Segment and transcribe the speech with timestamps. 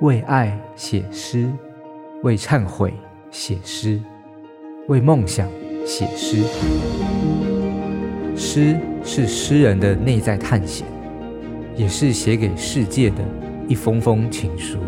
[0.00, 1.48] 为爱写诗，
[2.24, 2.92] 为忏悔
[3.30, 4.00] 写诗，
[4.88, 5.48] 为梦想
[5.86, 6.42] 写诗。
[8.36, 10.84] 诗是诗人的内在探险，
[11.76, 13.18] 也是写给世界的
[13.68, 14.78] 一封封情书。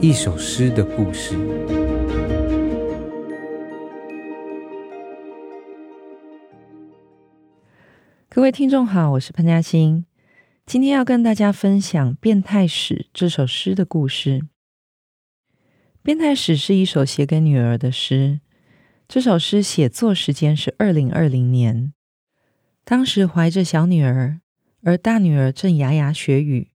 [0.00, 1.36] 一首诗的故事。
[8.28, 10.11] 各位听众好，我是潘嘉欣。
[10.64, 14.38] 今天要跟大家分享《变态史》这首诗的故事。
[16.02, 18.40] 《变态史》是一首写给女儿的诗。
[19.08, 21.92] 这首诗写作时间是二零二零年，
[22.84, 24.40] 当时怀着小女儿，
[24.82, 26.70] 而大女儿正牙牙学语。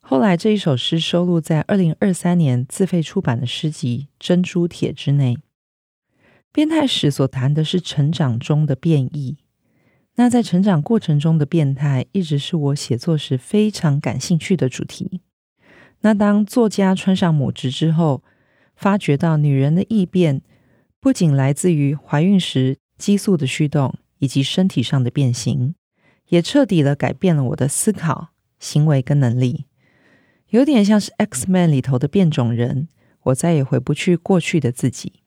[0.00, 5.36] 后来这一首诗收录在二零二三年自费出版的诗集《珍珠帖》之内。
[6.50, 9.36] 《变态史》所谈的是成长中的变异。
[10.16, 15.20] 那在成长过程中的变态，一直是我写作时非常感兴趣的主题。
[16.00, 18.22] 那当作家穿上母职之后，
[18.74, 20.42] 发觉到女人的异变，
[21.00, 25.74] 不仅来自于怀孕时激素的驱动，以及身体上的变形，
[26.28, 29.66] 也彻底的改变了我的思考、行为跟能力。
[30.50, 32.88] 有点像是《X Man》里头的变种人，
[33.24, 35.20] 我再也回不去过去的自己。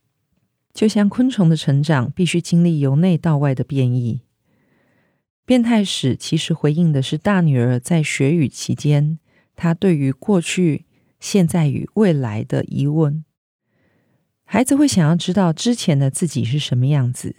[0.74, 4.22] 就像昆虫的成长，必须经历由内到外的变异。
[5.50, 9.18] 变态史其实回应的是大女儿在学语期间，
[9.56, 10.86] 她对于过去、
[11.20, 13.26] 现在与未来的疑问。
[14.46, 17.38] 孩子会想要知道之前的自己是什么样子，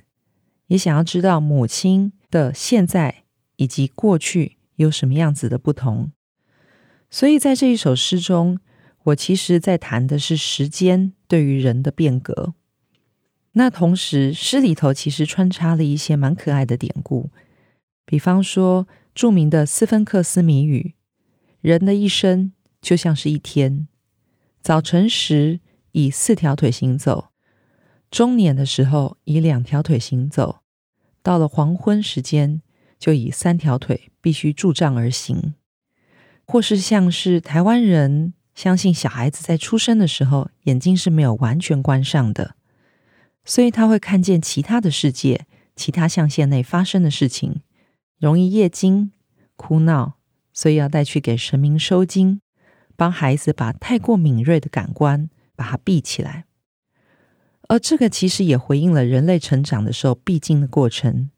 [0.67, 3.23] 也想要知道母亲的现在
[3.55, 6.11] 以及过去有什么样子的不同。
[7.11, 8.59] 所以在这一首诗中，
[9.05, 12.55] 我其实在谈的是时间对于人的变革。
[13.53, 17.31] 那同时，诗里头其实穿插了一些蛮可爱的典故。
[18.11, 20.95] 比方说，著名的斯芬克斯谜语：
[21.61, 23.87] 人的一生就像是一天，
[24.61, 25.61] 早晨时
[25.93, 27.29] 以四条腿行走，
[28.11, 30.63] 中年的时候以两条腿行走，
[31.23, 32.63] 到了黄昏时间
[32.99, 35.55] 就以三条腿必须拄杖而行。
[36.45, 42.57] 或是像是台湾人相信小孩子在出生的时候眼睛是没有完全关上的，
[43.45, 47.61] 所以他会看见其他的世界，其他象限内发生的事情。
[48.21, 49.13] 容易夜惊、
[49.57, 50.19] 哭闹，
[50.53, 52.43] 所以要带去给神明收惊，
[52.95, 56.45] 帮孩子把太过敏锐的感官把它闭起来。
[57.69, 61.31] 而这个其实也回应了人类成长的时候必经的过程。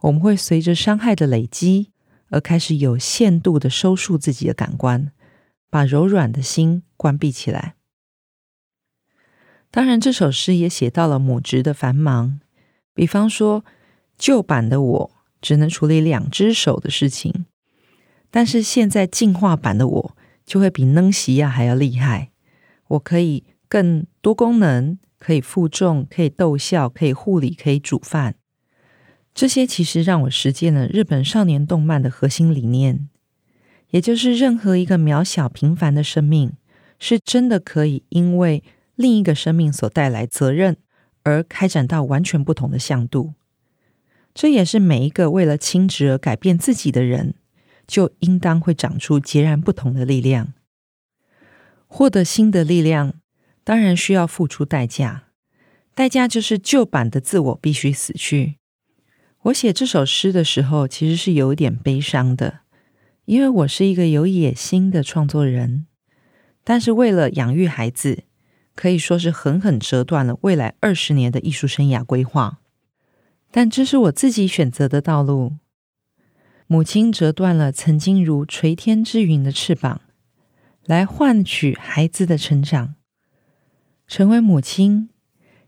[0.00, 1.92] 我们会随着伤害的累积，
[2.28, 5.12] 而开始有限度的收束自己的感官，
[5.70, 7.76] 把柔软的心关闭起来。
[9.70, 12.40] 当然，这首诗也写到了母职的繁忙，
[12.92, 13.64] 比方说
[14.18, 15.10] 旧版的我。
[15.42, 17.44] 只能处理两只手的事情，
[18.30, 20.16] 但是现在进化版的我
[20.46, 22.30] 就会比能西亚还要厉害。
[22.88, 28.36] 我可以更多功能，可以负重，可以逗笑，可以护理，可以煮饭。
[29.34, 33.08] 这些其实让我实践了日本少年动漫的核心理念，
[33.90, 36.52] 也就是任何一个渺小平凡的生命，
[36.98, 38.62] 是真的可以因为
[38.94, 40.76] 另一个生命所带来责任
[41.22, 43.32] 而开展到完全不同的向度。
[44.34, 47.34] 这也是每一个为了亲职而改变自己的人，
[47.86, 50.54] 就应当会长出截然不同的力量。
[51.86, 53.14] 获得新的力量，
[53.62, 55.24] 当然需要付出代价，
[55.94, 58.56] 代价就是旧版的自我必须死去。
[59.42, 62.60] 我写这首诗的时候，其实是有点悲伤的，
[63.26, 65.86] 因为我是一个有野心的创作人，
[66.64, 68.24] 但是为了养育孩子，
[68.74, 72.61] 可以说是狠狠折断了未来二十年的艺术生涯规划。
[73.52, 75.52] 但这是我自己选择的道路。
[76.66, 80.00] 母亲折断了曾经如垂天之云的翅膀，
[80.86, 82.94] 来换取孩子的成长。
[84.06, 85.10] 成为母亲，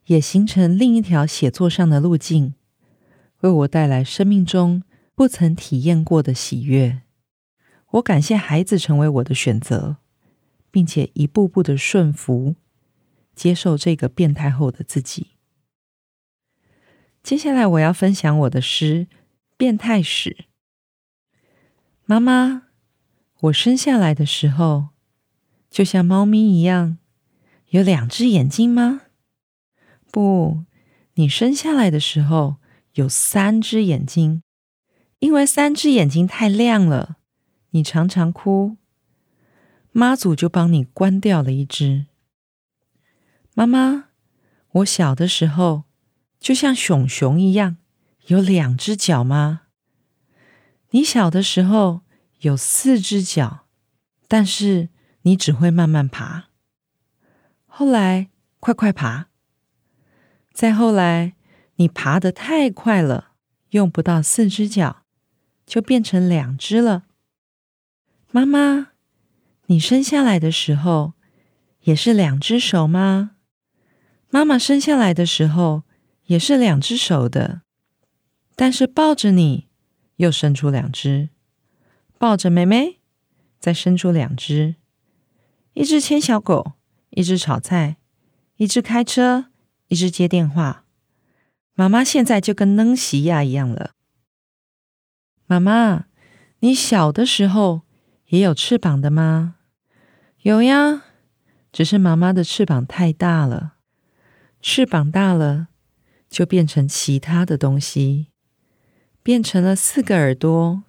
[0.06, 2.54] 也形成另一条写作上的路径，
[3.40, 4.82] 为我带来生命中
[5.14, 7.02] 不曾体验过的喜悦。
[7.92, 9.98] 我感谢孩子成为我的选择，
[10.70, 12.56] 并且一步步的顺服，
[13.36, 15.33] 接受这个变态后的自己。
[17.24, 19.06] 接下来我要分享我的诗
[19.56, 20.36] 《变态史》。
[22.04, 22.64] 妈妈，
[23.40, 24.90] 我生下来的时候，
[25.70, 26.98] 就像猫咪一样，
[27.70, 29.00] 有两只眼睛吗？
[30.12, 30.64] 不，
[31.14, 32.56] 你生下来的时候
[32.92, 34.42] 有三只眼睛，
[35.20, 37.16] 因为三只眼睛太亮了，
[37.70, 38.76] 你常常哭，
[39.92, 42.04] 妈祖就帮你关掉了一只。
[43.54, 44.10] 妈妈，
[44.72, 45.84] 我小的时候。
[46.44, 47.78] 就像熊熊一样，
[48.26, 49.62] 有两只脚吗？
[50.90, 52.02] 你小的时候
[52.40, 53.64] 有四只脚，
[54.28, 54.90] 但是
[55.22, 56.50] 你只会慢慢爬；
[57.64, 58.28] 后来，
[58.60, 59.28] 快快爬；
[60.52, 61.32] 再后来，
[61.76, 63.30] 你爬得太快了，
[63.70, 65.04] 用不到四只脚，
[65.64, 67.04] 就变成两只了。
[68.30, 68.88] 妈妈，
[69.68, 71.14] 你生下来的时候
[71.84, 73.30] 也是两只手吗？
[74.28, 75.83] 妈妈生下来的时候
[76.26, 77.62] 也是两只手的，
[78.54, 79.68] 但是抱着你
[80.16, 81.30] 又伸出两只，
[82.18, 83.00] 抱着妹妹
[83.58, 84.76] 再伸出两只，
[85.72, 86.72] 一只牵小狗，
[87.10, 87.96] 一只炒菜。
[88.56, 89.46] 一只开车，
[89.88, 90.84] 一只接电话。
[91.74, 93.90] 妈妈现在就跟能西亚一样了。
[95.46, 96.04] 妈妈，
[96.60, 97.82] 你小的时候
[98.28, 99.56] 也有翅膀的吗？
[100.42, 101.02] 有呀，
[101.72, 103.74] 只是妈妈的翅膀太大了。
[104.60, 105.66] 翅膀大了，
[106.34, 108.32] 就变成其他的东西，
[109.22, 110.82] 变成了四个耳朵，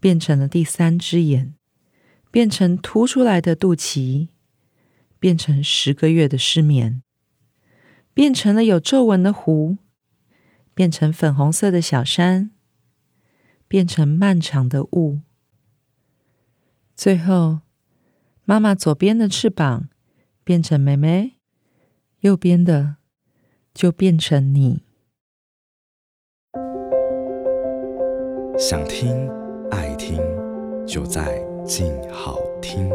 [0.00, 1.54] 变成了第三只眼，
[2.32, 4.30] 变成凸出来的肚脐。
[5.18, 7.02] 变成十个月的失眠，
[8.12, 9.78] 变成了有皱纹的湖，
[10.74, 12.50] 变成粉红色的小山，
[13.66, 15.20] 变成漫长的雾。
[16.94, 17.60] 最后，
[18.44, 19.88] 妈妈左边的翅膀
[20.44, 21.38] 变成妹妹，
[22.20, 22.96] 右边的
[23.76, 24.80] 就变成你。
[28.58, 29.28] 想听
[29.70, 30.18] 爱听，
[30.86, 32.90] 就在静好听。